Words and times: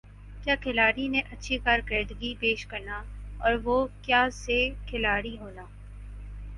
کَیا 0.43 0.55
کھلاڑی 0.61 1.07
نے 1.07 1.21
اچھی 1.31 1.57
کارکردگی 1.65 2.33
پیش 2.39 2.65
کرنا 2.67 3.01
اور 3.39 3.53
وُہ 3.63 3.77
کَیا 4.03 4.27
سے 4.35 4.57
کھلاڑی 4.87 5.37
ہونا 5.37 5.63